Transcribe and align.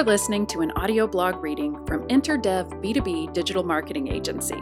are 0.00 0.04
listening 0.04 0.46
to 0.46 0.62
an 0.62 0.70
audio 0.76 1.06
blog 1.06 1.42
reading 1.42 1.74
from 1.84 2.08
InterDev 2.08 2.70
B2B 2.82 3.34
Digital 3.34 3.62
Marketing 3.62 4.08
Agency. 4.08 4.58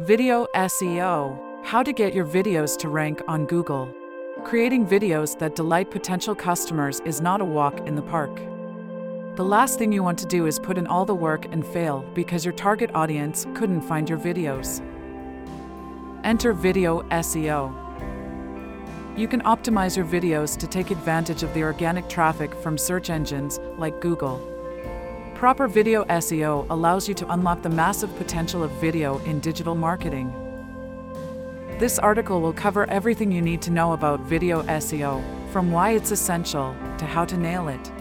Video 0.00 0.48
SEO 0.56 1.38
How 1.64 1.84
to 1.84 1.92
get 1.92 2.12
your 2.12 2.26
videos 2.26 2.76
to 2.78 2.88
rank 2.88 3.22
on 3.28 3.46
Google. 3.46 3.94
Creating 4.42 4.84
videos 4.84 5.38
that 5.38 5.54
delight 5.54 5.92
potential 5.92 6.34
customers 6.34 6.98
is 7.04 7.20
not 7.20 7.40
a 7.40 7.44
walk 7.44 7.78
in 7.86 7.94
the 7.94 8.02
park. 8.02 8.34
The 9.36 9.44
last 9.44 9.78
thing 9.78 9.92
you 9.92 10.02
want 10.02 10.18
to 10.18 10.26
do 10.26 10.46
is 10.46 10.58
put 10.58 10.78
in 10.78 10.88
all 10.88 11.04
the 11.04 11.14
work 11.14 11.44
and 11.52 11.64
fail 11.64 12.04
because 12.12 12.44
your 12.44 12.54
target 12.54 12.90
audience 12.92 13.46
couldn't 13.54 13.82
find 13.82 14.08
your 14.08 14.18
videos. 14.18 14.82
Enter 16.24 16.54
Video 16.54 17.02
SEO. 17.02 17.79
You 19.20 19.28
can 19.28 19.42
optimize 19.42 19.98
your 19.98 20.06
videos 20.06 20.56
to 20.56 20.66
take 20.66 20.90
advantage 20.90 21.42
of 21.42 21.52
the 21.52 21.62
organic 21.62 22.08
traffic 22.08 22.54
from 22.54 22.78
search 22.78 23.10
engines 23.10 23.60
like 23.76 24.00
Google. 24.00 24.40
Proper 25.34 25.68
video 25.68 26.04
SEO 26.04 26.66
allows 26.70 27.06
you 27.06 27.12
to 27.16 27.30
unlock 27.30 27.60
the 27.60 27.68
massive 27.68 28.16
potential 28.16 28.62
of 28.62 28.70
video 28.80 29.18
in 29.26 29.38
digital 29.40 29.74
marketing. 29.74 30.32
This 31.78 31.98
article 31.98 32.40
will 32.40 32.54
cover 32.54 32.88
everything 32.88 33.30
you 33.30 33.42
need 33.42 33.60
to 33.60 33.70
know 33.70 33.92
about 33.92 34.20
video 34.20 34.62
SEO, 34.62 35.22
from 35.52 35.70
why 35.70 35.90
it's 35.90 36.12
essential 36.12 36.74
to 36.96 37.04
how 37.04 37.26
to 37.26 37.36
nail 37.36 37.68
it. 37.68 37.92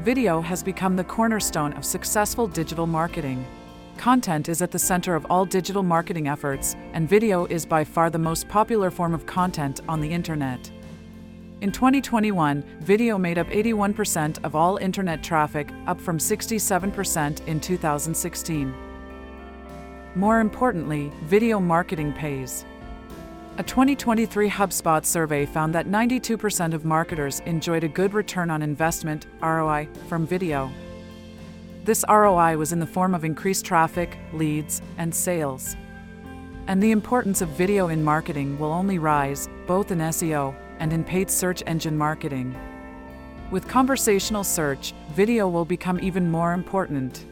Video 0.00 0.40
has 0.40 0.62
become 0.62 0.96
the 0.96 1.04
cornerstone 1.04 1.74
of 1.74 1.84
successful 1.84 2.46
digital 2.48 2.86
marketing. 2.86 3.44
Content 3.96 4.48
is 4.48 4.62
at 4.62 4.70
the 4.70 4.78
center 4.78 5.14
of 5.14 5.26
all 5.30 5.44
digital 5.44 5.82
marketing 5.82 6.26
efforts, 6.26 6.74
and 6.92 7.08
video 7.08 7.44
is 7.46 7.64
by 7.64 7.84
far 7.84 8.10
the 8.10 8.18
most 8.18 8.48
popular 8.48 8.90
form 8.90 9.14
of 9.14 9.26
content 9.26 9.80
on 9.88 10.00
the 10.00 10.10
internet. 10.10 10.70
In 11.60 11.70
2021, 11.70 12.64
video 12.80 13.16
made 13.16 13.38
up 13.38 13.46
81% 13.48 14.42
of 14.44 14.56
all 14.56 14.78
internet 14.78 15.22
traffic, 15.22 15.70
up 15.86 16.00
from 16.00 16.18
67% 16.18 17.46
in 17.46 17.60
2016. 17.60 18.74
More 20.16 20.40
importantly, 20.40 21.12
video 21.22 21.60
marketing 21.60 22.12
pays. 22.12 22.64
A 23.58 23.62
2023 23.62 24.50
HubSpot 24.50 25.04
survey 25.04 25.46
found 25.46 25.74
that 25.74 25.86
92% 25.86 26.74
of 26.74 26.84
marketers 26.84 27.40
enjoyed 27.40 27.84
a 27.84 27.88
good 27.88 28.14
return 28.14 28.50
on 28.50 28.62
investment 28.62 29.26
ROI 29.40 29.86
from 30.08 30.26
video. 30.26 30.72
This 31.84 32.04
ROI 32.08 32.58
was 32.58 32.72
in 32.72 32.78
the 32.78 32.86
form 32.86 33.12
of 33.12 33.24
increased 33.24 33.64
traffic, 33.64 34.16
leads, 34.32 34.80
and 34.98 35.12
sales. 35.12 35.74
And 36.68 36.80
the 36.80 36.92
importance 36.92 37.40
of 37.40 37.48
video 37.48 37.88
in 37.88 38.04
marketing 38.04 38.56
will 38.56 38.70
only 38.70 39.00
rise, 39.00 39.48
both 39.66 39.90
in 39.90 39.98
SEO 39.98 40.54
and 40.78 40.92
in 40.92 41.02
paid 41.02 41.28
search 41.28 41.60
engine 41.66 41.98
marketing. 41.98 42.54
With 43.50 43.66
conversational 43.66 44.44
search, 44.44 44.94
video 45.14 45.48
will 45.48 45.64
become 45.64 45.98
even 46.00 46.30
more 46.30 46.52
important. 46.52 47.26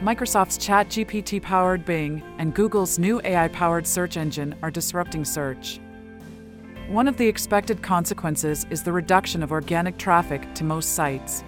Microsoft's 0.00 0.56
ChatGPT 0.56 1.42
powered 1.42 1.84
Bing 1.84 2.22
and 2.38 2.54
Google's 2.54 3.00
new 3.00 3.20
AI 3.24 3.48
powered 3.48 3.88
search 3.88 4.16
engine 4.16 4.54
are 4.62 4.70
disrupting 4.70 5.24
search. 5.24 5.80
One 6.86 7.08
of 7.08 7.16
the 7.16 7.26
expected 7.26 7.82
consequences 7.82 8.66
is 8.70 8.84
the 8.84 8.92
reduction 8.92 9.42
of 9.42 9.50
organic 9.50 9.98
traffic 9.98 10.54
to 10.54 10.62
most 10.62 10.94
sites 10.94 11.42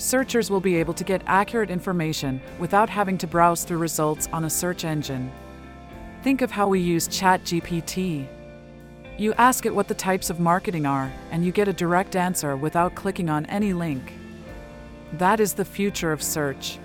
searchers 0.00 0.50
will 0.50 0.60
be 0.60 0.76
able 0.76 0.94
to 0.94 1.04
get 1.04 1.22
accurate 1.26 1.70
information 1.70 2.40
without 2.58 2.88
having 2.88 3.18
to 3.18 3.26
browse 3.26 3.64
through 3.64 3.78
results 3.78 4.28
on 4.32 4.44
a 4.44 4.50
search 4.50 4.84
engine. 4.84 5.30
Think 6.22 6.40
of 6.40 6.50
how 6.50 6.68
we 6.68 6.80
use 6.80 7.06
ChatGPT. 7.08 8.26
You 9.18 9.34
ask 9.34 9.66
it 9.66 9.74
what 9.74 9.88
the 9.88 9.94
types 9.94 10.30
of 10.30 10.40
marketing 10.40 10.86
are, 10.86 11.12
and 11.30 11.44
you 11.44 11.52
get 11.52 11.68
a 11.68 11.72
direct 11.74 12.16
answer 12.16 12.56
without 12.56 12.94
clicking 12.94 13.28
on 13.28 13.44
any 13.46 13.74
link. 13.74 14.14
That 15.14 15.38
is 15.38 15.52
the 15.52 15.64
future 15.66 16.12
of 16.12 16.22
search. 16.22 16.78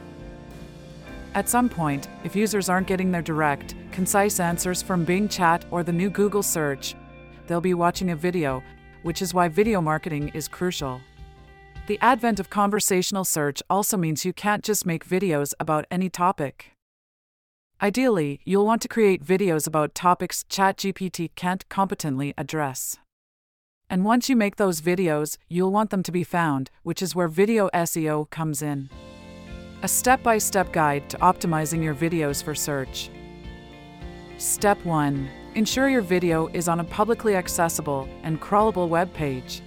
At 1.34 1.47
some 1.47 1.69
point, 1.69 2.09
if 2.25 2.35
users 2.35 2.67
aren't 2.67 2.88
getting 2.88 3.11
their 3.11 3.22
direct, 3.22 3.75
concise 3.91 4.41
answers 4.41 4.81
from 4.81 5.06
Bing 5.06 5.29
Chat 5.29 5.63
or 5.72 5.84
the 5.84 5.94
new 5.94 6.09
Google 6.09 6.44
search, 6.44 6.95
they'll 7.47 7.61
be 7.61 7.73
watching 7.73 8.11
a 8.11 8.16
video, 8.16 8.61
which 9.03 9.22
is 9.22 9.34
why 9.34 9.47
video 9.47 9.79
marketing 9.79 10.29
is 10.34 10.50
crucial. 10.50 11.00
The 11.88 12.00
advent 12.01 12.40
of 12.40 12.50
conversational 12.50 13.25
search 13.25 13.62
also 13.69 13.96
means 13.96 14.25
you 14.25 14.34
can't 14.34 14.63
just 14.63 14.88
make 14.88 15.07
videos 15.07 15.53
about 15.59 15.85
any 15.91 16.09
topic. 16.09 16.72
Ideally, 17.79 18.40
you'll 18.44 18.66
want 18.66 18.81
to 18.81 18.88
create 18.88 19.23
videos 19.23 19.68
about 19.68 19.94
topics 19.94 20.44
ChatGPT 20.50 21.29
can't 21.35 21.68
competently 21.69 22.34
address. 22.40 22.97
And 23.88 24.03
once 24.03 24.29
you 24.29 24.35
make 24.35 24.56
those 24.56 24.81
videos, 24.81 25.38
you'll 25.47 25.72
want 25.72 25.91
them 25.91 26.01
to 26.01 26.12
be 26.12 26.23
found, 26.23 26.72
which 26.81 27.03
is 27.03 27.13
where 27.13 27.28
video 27.28 27.69
SEO 27.72 28.31
comes 28.31 28.63
in. 28.63 28.90
A 29.84 29.88
step 29.88 30.23
by 30.23 30.40
step 30.40 30.73
guide 30.73 31.07
to 31.12 31.17
optimizing 31.17 31.84
your 31.84 31.94
videos 31.94 32.44
for 32.44 32.56
search. 32.56 33.12
Step 34.40 34.84
1 34.85 35.29
Ensure 35.53 35.88
your 35.88 36.02
video 36.02 36.47
is 36.47 36.67
on 36.67 36.79
a 36.79 36.84
publicly 36.84 37.35
accessible 37.35 38.09
and 38.23 38.41
crawlable 38.41 38.90
web 38.90 39.13
page. 39.13 39.62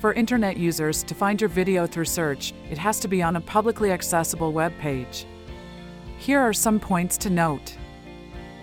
For 0.00 0.14
internet 0.14 0.56
users 0.56 1.02
to 1.02 1.14
find 1.14 1.38
your 1.38 1.50
video 1.50 1.86
through 1.86 2.06
search, 2.06 2.54
it 2.70 2.78
has 2.78 3.00
to 3.00 3.08
be 3.08 3.22
on 3.22 3.36
a 3.36 3.40
publicly 3.42 3.92
accessible 3.92 4.50
web 4.50 4.72
page. 4.78 5.26
Here 6.16 6.40
are 6.40 6.54
some 6.54 6.80
points 6.80 7.18
to 7.18 7.28
note. 7.28 7.76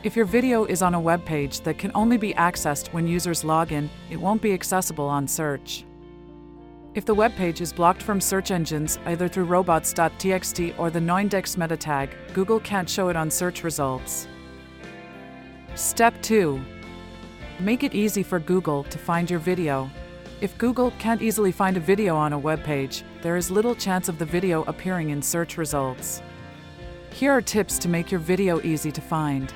If 0.01 0.15
your 0.15 0.25
video 0.25 0.65
is 0.65 0.81
on 0.81 0.95
a 0.95 0.99
web 0.99 1.23
page 1.25 1.61
that 1.61 1.77
can 1.77 1.91
only 1.93 2.17
be 2.17 2.33
accessed 2.33 2.91
when 2.91 3.07
users 3.07 3.43
log 3.43 3.71
in, 3.71 3.87
it 4.09 4.15
won't 4.19 4.41
be 4.41 4.51
accessible 4.51 5.07
on 5.07 5.27
search. 5.27 5.85
If 6.95 7.05
the 7.05 7.13
web 7.13 7.35
page 7.35 7.61
is 7.61 7.71
blocked 7.71 8.01
from 8.01 8.19
search 8.19 8.49
engines 8.49 8.97
either 9.05 9.27
through 9.27 9.45
robots.txt 9.45 10.79
or 10.79 10.89
the 10.89 10.99
noindex 10.99 11.55
meta 11.55 11.77
tag, 11.77 12.17
Google 12.33 12.59
can't 12.59 12.89
show 12.89 13.09
it 13.09 13.15
on 13.15 13.29
search 13.29 13.63
results. 13.63 14.27
Step 15.75 16.19
2 16.23 16.59
Make 17.59 17.83
it 17.83 17.93
easy 17.93 18.23
for 18.23 18.39
Google 18.39 18.85
to 18.85 18.97
find 18.97 19.29
your 19.29 19.39
video. 19.39 19.87
If 20.39 20.55
Google 20.59 20.91
can't 20.99 21.23
easily 21.23 21.51
find 21.51 21.77
a 21.77 21.79
video 21.79 22.15
on 22.15 22.31
a 22.31 22.37
web 22.37 22.63
page, 22.63 23.03
there 23.23 23.37
is 23.37 23.49
little 23.49 23.73
chance 23.73 24.07
of 24.07 24.19
the 24.19 24.25
video 24.25 24.63
appearing 24.65 25.09
in 25.09 25.19
search 25.19 25.57
results. 25.57 26.21
Here 27.09 27.31
are 27.31 27.41
tips 27.41 27.79
to 27.79 27.89
make 27.89 28.11
your 28.11 28.19
video 28.19 28.61
easy 28.61 28.91
to 28.91 29.01
find. 29.01 29.51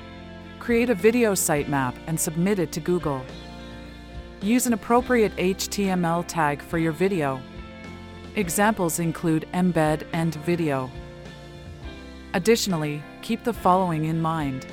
Create 0.57 0.89
a 0.89 0.95
video 0.95 1.33
sitemap 1.33 1.93
and 2.07 2.19
submit 2.19 2.57
it 2.57 2.71
to 2.71 2.79
Google. 2.79 3.23
Use 4.41 4.65
an 4.65 4.73
appropriate 4.73 5.35
HTML 5.35 6.25
tag 6.27 6.63
for 6.63 6.79
your 6.79 6.93
video. 6.93 7.39
Examples 8.35 8.97
include 8.97 9.47
embed 9.53 10.07
and 10.13 10.33
video. 10.33 10.89
Additionally, 12.33 13.03
keep 13.21 13.43
the 13.43 13.53
following 13.53 14.05
in 14.05 14.19
mind. 14.19 14.65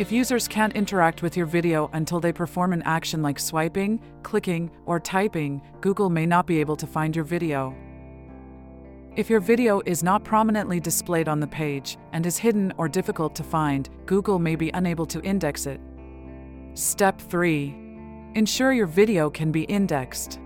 If 0.00 0.10
users 0.10 0.48
can't 0.48 0.72
interact 0.72 1.20
with 1.20 1.36
your 1.36 1.44
video 1.44 1.90
until 1.92 2.20
they 2.20 2.32
perform 2.32 2.72
an 2.72 2.80
action 2.84 3.20
like 3.20 3.38
swiping, 3.38 4.00
clicking, 4.22 4.70
or 4.86 4.98
typing, 4.98 5.60
Google 5.82 6.08
may 6.08 6.24
not 6.24 6.46
be 6.46 6.58
able 6.58 6.76
to 6.76 6.86
find 6.86 7.14
your 7.14 7.26
video. 7.26 7.76
If 9.16 9.28
your 9.28 9.40
video 9.40 9.82
is 9.84 10.02
not 10.02 10.24
prominently 10.24 10.80
displayed 10.80 11.28
on 11.28 11.38
the 11.38 11.46
page 11.46 11.98
and 12.12 12.24
is 12.24 12.38
hidden 12.38 12.72
or 12.78 12.88
difficult 12.88 13.34
to 13.34 13.42
find, 13.42 13.90
Google 14.06 14.38
may 14.38 14.56
be 14.56 14.70
unable 14.70 15.04
to 15.04 15.20
index 15.20 15.66
it. 15.66 15.82
Step 16.72 17.20
3 17.20 17.76
Ensure 18.36 18.72
your 18.72 18.86
video 18.86 19.28
can 19.28 19.52
be 19.52 19.64
indexed. 19.64 20.40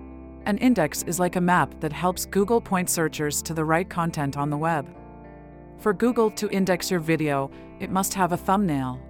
An 0.46 0.58
index 0.58 1.04
is 1.04 1.20
like 1.20 1.36
a 1.36 1.40
map 1.40 1.78
that 1.78 1.92
helps 1.92 2.26
Google 2.26 2.60
point 2.60 2.90
searchers 2.90 3.40
to 3.42 3.54
the 3.54 3.64
right 3.64 3.88
content 3.88 4.36
on 4.36 4.50
the 4.50 4.58
web. 4.58 4.92
For 5.78 5.92
Google 5.92 6.32
to 6.32 6.50
index 6.50 6.90
your 6.90 6.98
video, 6.98 7.52
it 7.78 7.92
must 7.92 8.14
have 8.14 8.32
a 8.32 8.36
thumbnail. 8.36 9.00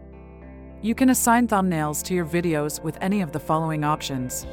You 0.84 0.95
can 0.95 1.09
assign 1.09 1.49
thumbnails 1.49 2.03
to 2.03 2.15
your 2.15 2.27
videos 2.27 2.78
with 2.83 2.99
any 3.00 3.22
of 3.22 3.33
the 3.33 3.41
following 3.41 3.84
options. 3.84 4.47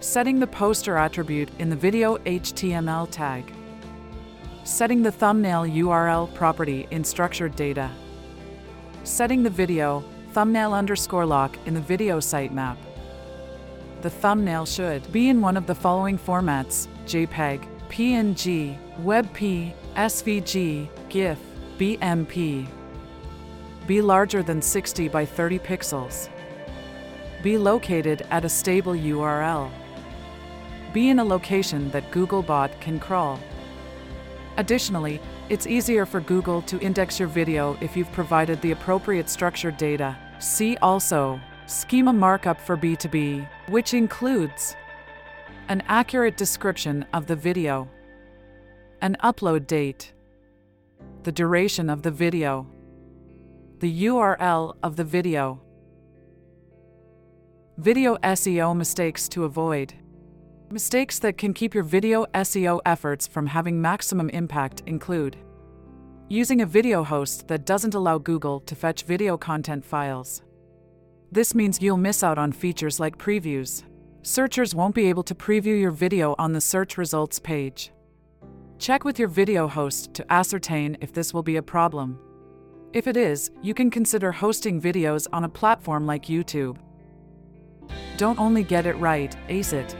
Setting 0.00 0.40
the 0.40 0.46
poster 0.46 0.96
attribute 0.96 1.50
in 1.58 1.68
the 1.68 1.76
video 1.76 2.16
HTML 2.16 3.06
tag. 3.10 3.52
Setting 4.64 5.02
the 5.02 5.12
thumbnail 5.12 5.64
URL 5.64 6.32
property 6.32 6.88
in 6.90 7.04
structured 7.04 7.54
data. 7.54 7.90
Setting 9.04 9.42
the 9.42 9.50
video 9.50 10.02
thumbnail 10.32 10.72
underscore 10.72 11.26
lock 11.26 11.58
in 11.66 11.74
the 11.74 11.82
video 11.82 12.18
sitemap. 12.18 12.78
The 14.00 14.08
thumbnail 14.08 14.64
should 14.64 15.12
be 15.12 15.28
in 15.28 15.42
one 15.42 15.58
of 15.58 15.66
the 15.66 15.74
following 15.74 16.18
formats 16.18 16.88
JPEG, 17.04 17.68
PNG, 17.90 18.78
WebP, 19.02 19.74
SVG, 19.96 20.88
GIF, 21.10 21.38
BMP 21.76 22.66
be 23.88 24.02
larger 24.02 24.42
than 24.42 24.60
60 24.60 25.08
by 25.08 25.24
30 25.24 25.58
pixels. 25.60 26.28
Be 27.42 27.56
located 27.56 28.26
at 28.30 28.44
a 28.44 28.48
stable 28.48 28.92
URL. 28.92 29.70
Be 30.92 31.08
in 31.08 31.20
a 31.20 31.24
location 31.24 31.90
that 31.92 32.10
Googlebot 32.10 32.78
can 32.82 33.00
crawl. 33.00 33.40
Additionally, 34.58 35.22
it's 35.48 35.66
easier 35.66 36.04
for 36.04 36.20
Google 36.20 36.60
to 36.62 36.78
index 36.80 37.18
your 37.18 37.28
video 37.28 37.78
if 37.80 37.96
you've 37.96 38.12
provided 38.12 38.60
the 38.60 38.72
appropriate 38.72 39.30
structured 39.30 39.78
data. 39.78 40.14
See 40.38 40.76
also 40.82 41.40
Schema 41.64 42.12
Markup 42.12 42.60
for 42.60 42.76
B2B, 42.76 43.48
which 43.70 43.94
includes 43.94 44.76
an 45.68 45.82
accurate 45.86 46.36
description 46.36 47.06
of 47.14 47.26
the 47.26 47.36
video, 47.36 47.88
an 49.00 49.16
upload 49.24 49.66
date, 49.66 50.12
the 51.22 51.32
duration 51.32 51.88
of 51.88 52.02
the 52.02 52.10
video, 52.10 52.66
the 53.80 54.06
URL 54.06 54.74
of 54.82 54.96
the 54.96 55.04
video. 55.04 55.60
Video 57.76 58.16
SEO 58.16 58.76
mistakes 58.76 59.28
to 59.28 59.44
avoid. 59.44 59.94
Mistakes 60.72 61.20
that 61.20 61.38
can 61.38 61.54
keep 61.54 61.74
your 61.74 61.84
video 61.84 62.26
SEO 62.34 62.80
efforts 62.84 63.28
from 63.28 63.46
having 63.46 63.80
maximum 63.80 64.30
impact 64.30 64.82
include 64.86 65.36
using 66.28 66.60
a 66.60 66.66
video 66.66 67.04
host 67.04 67.46
that 67.46 67.64
doesn't 67.64 67.94
allow 67.94 68.18
Google 68.18 68.58
to 68.60 68.74
fetch 68.74 69.04
video 69.04 69.38
content 69.38 69.84
files. 69.84 70.42
This 71.30 71.54
means 71.54 71.80
you'll 71.80 71.96
miss 71.98 72.24
out 72.24 72.36
on 72.36 72.50
features 72.50 72.98
like 72.98 73.16
previews. 73.16 73.84
Searchers 74.22 74.74
won't 74.74 74.94
be 74.94 75.06
able 75.06 75.22
to 75.22 75.36
preview 75.36 75.80
your 75.80 75.92
video 75.92 76.34
on 76.36 76.52
the 76.52 76.60
search 76.60 76.98
results 76.98 77.38
page. 77.38 77.92
Check 78.78 79.04
with 79.04 79.20
your 79.20 79.28
video 79.28 79.68
host 79.68 80.14
to 80.14 80.32
ascertain 80.32 80.98
if 81.00 81.12
this 81.12 81.32
will 81.32 81.44
be 81.44 81.56
a 81.56 81.62
problem. 81.62 82.18
If 82.94 83.06
it 83.06 83.18
is, 83.18 83.50
you 83.60 83.74
can 83.74 83.90
consider 83.90 84.32
hosting 84.32 84.80
videos 84.80 85.26
on 85.30 85.44
a 85.44 85.48
platform 85.48 86.06
like 86.06 86.24
YouTube. 86.24 86.78
Don't 88.16 88.38
only 88.38 88.62
get 88.62 88.86
it 88.86 88.94
right, 88.94 89.36
ace 89.50 89.74
it. 89.74 89.94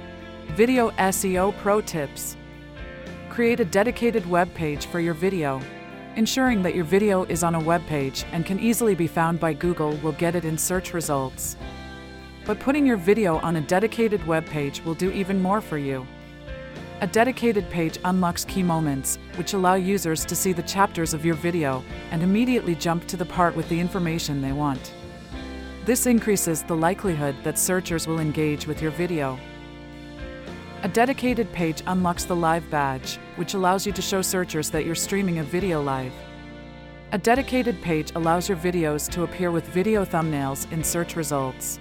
Video 0.56 0.90
SEO 0.92 1.54
Pro 1.58 1.82
Tips 1.82 2.38
Create 3.28 3.60
a 3.60 3.64
dedicated 3.66 4.24
web 4.26 4.52
page 4.54 4.86
for 4.86 5.00
your 5.00 5.12
video. 5.12 5.60
Ensuring 6.16 6.62
that 6.62 6.74
your 6.74 6.86
video 6.86 7.24
is 7.24 7.44
on 7.44 7.54
a 7.54 7.60
web 7.60 7.84
page 7.86 8.24
and 8.32 8.46
can 8.46 8.58
easily 8.58 8.94
be 8.94 9.06
found 9.06 9.38
by 9.38 9.52
Google 9.52 9.94
will 9.98 10.12
get 10.12 10.34
it 10.34 10.46
in 10.46 10.56
search 10.56 10.94
results. 10.94 11.58
But 12.46 12.58
putting 12.58 12.86
your 12.86 12.96
video 12.96 13.36
on 13.40 13.56
a 13.56 13.60
dedicated 13.60 14.26
web 14.26 14.46
page 14.46 14.82
will 14.82 14.94
do 14.94 15.10
even 15.10 15.42
more 15.42 15.60
for 15.60 15.76
you. 15.76 16.06
A 17.00 17.06
dedicated 17.06 17.70
page 17.70 17.96
unlocks 18.04 18.44
key 18.44 18.64
moments, 18.64 19.20
which 19.36 19.52
allow 19.52 19.74
users 19.74 20.24
to 20.24 20.34
see 20.34 20.52
the 20.52 20.64
chapters 20.64 21.14
of 21.14 21.24
your 21.24 21.36
video 21.36 21.84
and 22.10 22.24
immediately 22.24 22.74
jump 22.74 23.06
to 23.06 23.16
the 23.16 23.24
part 23.24 23.54
with 23.54 23.68
the 23.68 23.78
information 23.78 24.42
they 24.42 24.50
want. 24.50 24.92
This 25.84 26.06
increases 26.06 26.64
the 26.64 26.74
likelihood 26.74 27.36
that 27.44 27.56
searchers 27.56 28.08
will 28.08 28.18
engage 28.18 28.66
with 28.66 28.82
your 28.82 28.90
video. 28.90 29.38
A 30.82 30.88
dedicated 30.88 31.52
page 31.52 31.84
unlocks 31.86 32.24
the 32.24 32.34
Live 32.34 32.68
badge, 32.68 33.20
which 33.36 33.54
allows 33.54 33.86
you 33.86 33.92
to 33.92 34.02
show 34.02 34.20
searchers 34.20 34.68
that 34.70 34.84
you're 34.84 34.96
streaming 34.96 35.38
a 35.38 35.44
video 35.44 35.80
live. 35.80 36.12
A 37.12 37.18
dedicated 37.18 37.80
page 37.80 38.10
allows 38.16 38.48
your 38.48 38.58
videos 38.58 39.08
to 39.12 39.22
appear 39.22 39.52
with 39.52 39.68
video 39.68 40.04
thumbnails 40.04 40.70
in 40.72 40.82
search 40.82 41.14
results. 41.14 41.78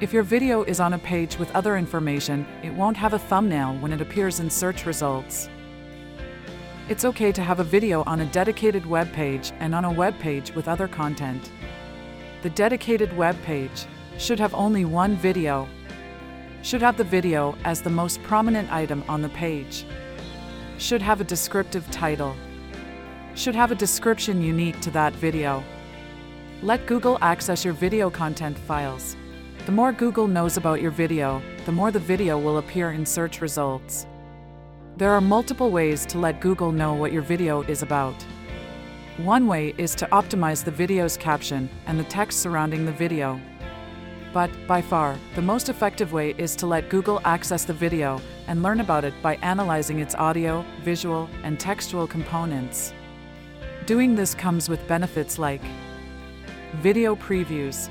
If 0.00 0.12
your 0.12 0.22
video 0.22 0.62
is 0.62 0.80
on 0.80 0.92
a 0.92 0.98
page 0.98 1.38
with 1.38 1.54
other 1.54 1.76
information, 1.76 2.46
it 2.62 2.72
won't 2.72 2.96
have 2.96 3.14
a 3.14 3.18
thumbnail 3.18 3.76
when 3.78 3.92
it 3.92 4.00
appears 4.00 4.38
in 4.40 4.48
search 4.48 4.86
results. 4.86 5.48
It's 6.88 7.04
okay 7.04 7.32
to 7.32 7.42
have 7.42 7.60
a 7.60 7.64
video 7.64 8.04
on 8.04 8.20
a 8.20 8.26
dedicated 8.26 8.86
web 8.86 9.12
page 9.12 9.52
and 9.58 9.74
on 9.74 9.84
a 9.84 9.92
web 9.92 10.18
page 10.18 10.54
with 10.54 10.68
other 10.68 10.88
content. 10.88 11.50
The 12.42 12.50
dedicated 12.50 13.16
web 13.16 13.36
page 13.42 13.86
should 14.18 14.38
have 14.38 14.54
only 14.54 14.84
one 14.84 15.16
video 15.16 15.68
should 16.62 16.82
have 16.82 16.96
the 16.96 17.04
video 17.04 17.56
as 17.64 17.82
the 17.82 17.90
most 17.90 18.22
prominent 18.24 18.70
item 18.72 19.04
on 19.08 19.22
the 19.22 19.28
page. 19.30 19.86
Should 20.78 21.02
have 21.02 21.20
a 21.20 21.24
descriptive 21.24 21.88
title. 21.90 22.36
Should 23.34 23.54
have 23.54 23.70
a 23.70 23.76
description 23.76 24.42
unique 24.42 24.80
to 24.80 24.90
that 24.90 25.12
video. 25.14 25.62
Let 26.62 26.86
Google 26.86 27.18
access 27.20 27.64
your 27.64 27.74
video 27.74 28.10
content 28.10 28.58
files. 28.58 29.16
The 29.68 29.74
more 29.74 29.92
Google 29.92 30.26
knows 30.26 30.56
about 30.56 30.80
your 30.80 30.90
video, 30.90 31.42
the 31.66 31.72
more 31.72 31.90
the 31.90 31.98
video 31.98 32.38
will 32.38 32.56
appear 32.56 32.92
in 32.92 33.04
search 33.04 33.42
results. 33.42 34.06
There 34.96 35.12
are 35.12 35.20
multiple 35.20 35.70
ways 35.70 36.06
to 36.06 36.18
let 36.18 36.40
Google 36.40 36.72
know 36.72 36.94
what 36.94 37.12
your 37.12 37.20
video 37.20 37.60
is 37.64 37.82
about. 37.82 38.14
One 39.18 39.46
way 39.46 39.74
is 39.76 39.94
to 39.96 40.06
optimize 40.06 40.64
the 40.64 40.70
video's 40.70 41.18
caption 41.18 41.68
and 41.84 42.00
the 42.00 42.04
text 42.04 42.40
surrounding 42.40 42.86
the 42.86 42.92
video. 42.92 43.38
But, 44.32 44.50
by 44.66 44.80
far, 44.80 45.18
the 45.34 45.42
most 45.42 45.68
effective 45.68 46.14
way 46.14 46.34
is 46.38 46.56
to 46.56 46.66
let 46.66 46.88
Google 46.88 47.20
access 47.26 47.66
the 47.66 47.74
video 47.74 48.22
and 48.46 48.62
learn 48.62 48.80
about 48.80 49.04
it 49.04 49.12
by 49.20 49.34
analyzing 49.42 49.98
its 49.98 50.14
audio, 50.14 50.64
visual, 50.82 51.28
and 51.44 51.60
textual 51.60 52.06
components. 52.06 52.94
Doing 53.84 54.16
this 54.16 54.34
comes 54.34 54.70
with 54.70 54.88
benefits 54.88 55.38
like 55.38 55.60
video 56.76 57.14
previews. 57.14 57.90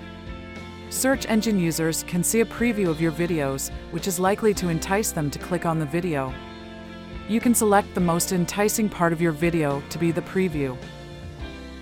Search 0.90 1.26
engine 1.26 1.60
users 1.60 2.04
can 2.04 2.24
see 2.24 2.40
a 2.40 2.46
preview 2.46 2.88
of 2.88 3.02
your 3.02 3.12
videos, 3.12 3.72
which 3.92 4.08
is 4.08 4.22
likely 4.22 4.54
to 4.54 4.70
entice 4.70 5.12
them 5.12 5.30
to 5.30 5.38
click 5.38 5.66
on 5.66 5.80
the 5.80 5.86
video. 5.86 6.34
You 7.28 7.42
can 7.42 7.54
select 7.54 7.94
the 7.94 8.00
most 8.00 8.32
enticing 8.32 8.88
part 8.88 9.12
of 9.12 9.20
your 9.20 9.34
video 9.34 9.84
to 9.90 9.98
be 9.98 10.12
the 10.12 10.22
preview. 10.22 10.78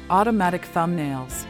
Automatic 0.10 0.64
thumbnails. 0.74 1.46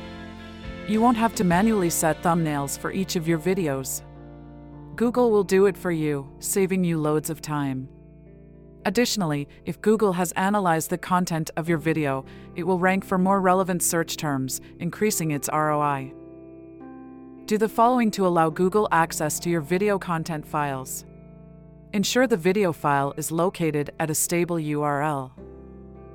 You 0.85 0.99
won't 0.99 1.15
have 1.15 1.33
to 1.35 1.45
manually 1.45 1.89
set 1.89 2.21
thumbnails 2.21 2.77
for 2.77 2.91
each 2.91 3.15
of 3.15 3.25
your 3.25 3.39
videos. 3.39 4.01
Google 4.97 5.31
will 5.31 5.43
do 5.45 5.65
it 5.65 5.77
for 5.77 5.91
you, 5.91 6.29
saving 6.39 6.83
you 6.83 6.99
loads 6.99 7.29
of 7.29 7.41
time. 7.41 7.87
Additionally, 8.83 9.47
if 9.63 9.81
Google 9.81 10.13
has 10.13 10.33
analyzed 10.33 10.89
the 10.89 10.97
content 10.97 11.51
of 11.55 11.69
your 11.69 11.77
video, 11.77 12.25
it 12.55 12.63
will 12.63 12.79
rank 12.79 13.05
for 13.05 13.17
more 13.17 13.39
relevant 13.39 13.81
search 13.81 14.17
terms, 14.17 14.59
increasing 14.79 15.31
its 15.31 15.49
ROI. 15.51 16.13
Do 17.45 17.59
the 17.59 17.69
following 17.69 18.09
to 18.11 18.25
allow 18.25 18.49
Google 18.49 18.87
access 18.91 19.37
to 19.41 19.51
your 19.51 19.61
video 19.61 19.99
content 19.99 20.47
files. 20.47 21.05
Ensure 21.93 22.25
the 22.25 22.35
video 22.35 22.73
file 22.73 23.13
is 23.17 23.31
located 23.31 23.91
at 23.99 24.09
a 24.09 24.15
stable 24.15 24.55
URL. 24.55 25.29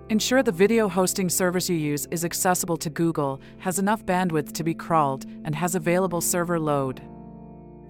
Ensure 0.09 0.43
the 0.43 0.51
video 0.51 0.89
hosting 0.89 1.29
service 1.29 1.71
you 1.71 1.77
use 1.77 2.07
is 2.07 2.25
accessible 2.25 2.77
to 2.79 2.91
Google, 2.91 3.41
has 3.59 3.79
enough 3.79 4.05
bandwidth 4.05 4.53
to 4.55 4.65
be 4.65 4.75
crawled, 4.75 5.25
and 5.45 5.55
has 5.55 5.77
available 5.77 6.21
server 6.21 6.59
load. 6.59 7.01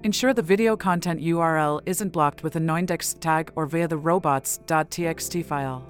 Ensure 0.04 0.34
the 0.34 0.42
video 0.42 0.76
content 0.76 1.18
URL 1.18 1.80
isn't 1.86 2.10
blocked 2.10 2.42
with 2.42 2.56
a 2.56 2.60
noindex 2.60 3.18
tag 3.20 3.50
or 3.56 3.64
via 3.64 3.88
the 3.88 3.96
robots.txt 3.96 5.46
file. 5.46 5.82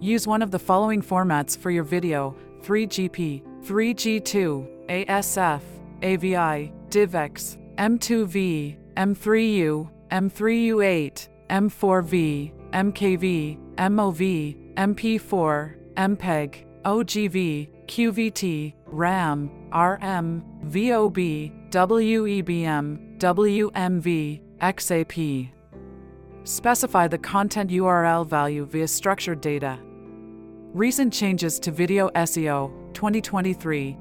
Use 0.00 0.26
one 0.26 0.42
of 0.42 0.50
the 0.50 0.58
following 0.58 1.00
formats 1.00 1.56
for 1.56 1.70
your 1.70 1.84
video 1.84 2.34
3GP, 2.62 3.62
3G2, 3.64 4.86
ASF, 4.88 5.60
AVI, 6.02 6.72
DivX, 6.88 7.58
M2V, 7.76 8.76
M3U, 8.96 9.90
M3U8, 10.10 11.28
M4V, 11.50 12.52
MKV, 12.72 13.58
MOV, 13.76 14.74
MP4, 14.74 15.76
MPEG, 15.94 16.64
OGV, 16.84 17.68
QVT, 17.86 18.74
RAM, 18.86 19.50
RM, 19.72 20.44
VOB, 20.64 21.52
WEBM, 21.70 23.18
WMV, 23.18 24.40
XAP. 24.60 25.50
Specify 26.44 27.08
the 27.08 27.18
content 27.18 27.70
URL 27.70 28.26
value 28.26 28.64
via 28.66 28.86
structured 28.86 29.40
data. 29.40 29.78
Recent 30.72 31.12
changes 31.12 31.58
to 31.60 31.70
Video 31.70 32.08
SEO 32.10 32.70
2023. 32.94 33.96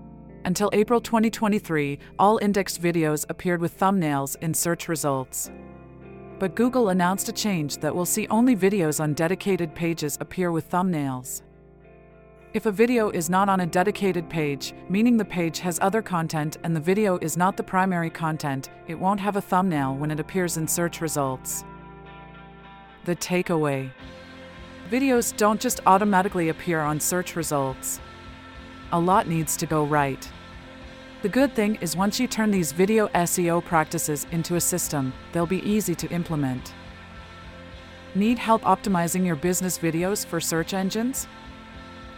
Until 0.45 0.69
April 0.73 1.01
2023, 1.01 1.97
all 2.19 2.37
indexed 2.37 2.79
videos 2.79 3.25
appeared 3.29 3.59
with 3.59 3.79
thumbnails 3.79 4.35
in 4.41 4.53
search 4.53 4.87
results. 4.87 5.49
But 6.37 6.53
Google 6.53 6.89
announced 6.89 7.27
a 7.29 7.31
change 7.31 7.77
that 7.79 7.95
will 7.95 8.05
see 8.05 8.27
only 8.27 8.55
videos 8.55 8.99
on 8.99 9.15
dedicated 9.15 9.73
pages 9.73 10.19
appear 10.21 10.51
with 10.51 10.69
thumbnails. 10.69 11.41
If 12.53 12.67
a 12.67 12.71
video 12.71 13.09
is 13.09 13.27
not 13.27 13.49
on 13.49 13.61
a 13.61 13.65
dedicated 13.65 14.29
page, 14.29 14.75
meaning 14.87 15.17
the 15.17 15.25
page 15.25 15.57
has 15.59 15.79
other 15.81 16.03
content 16.03 16.57
and 16.63 16.75
the 16.75 16.79
video 16.79 17.17
is 17.23 17.35
not 17.35 17.57
the 17.57 17.63
primary 17.63 18.11
content, 18.11 18.69
it 18.87 18.99
won't 18.99 19.19
have 19.19 19.37
a 19.37 19.41
thumbnail 19.41 19.95
when 19.95 20.11
it 20.11 20.19
appears 20.19 20.57
in 20.57 20.67
search 20.67 21.01
results. 21.01 21.65
The 23.05 23.15
takeaway 23.15 23.89
Videos 24.91 25.35
don't 25.35 25.59
just 25.59 25.79
automatically 25.87 26.49
appear 26.49 26.81
on 26.81 26.99
search 26.99 27.35
results. 27.35 27.99
A 28.91 28.99
lot 28.99 29.27
needs 29.27 29.57
to 29.57 29.65
go 29.65 29.83
right. 29.83 30.29
The 31.25 31.29
good 31.29 31.55
thing 31.55 31.79
is 31.81 31.97
once 31.97 32.19
you 32.19 32.27
turn 32.27 32.51
these 32.51 32.71
video 32.71 33.07
SEO 33.07 33.65
practices 33.65 34.27
into 34.29 34.57
a 34.57 34.61
system, 34.61 35.11
they'll 35.31 35.47
be 35.47 35.67
easy 35.67 35.95
to 35.95 36.07
implement. 36.09 36.75
Need 38.13 38.37
help 38.37 38.61
optimizing 38.61 39.25
your 39.25 39.35
business 39.35 39.79
videos 39.79 40.23
for 40.23 40.39
search 40.39 40.75
engines? 40.75 41.27